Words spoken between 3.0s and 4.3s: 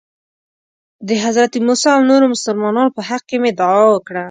حق کې مې دعا وکړه.